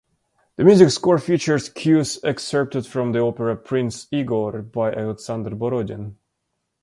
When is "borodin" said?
5.51-6.15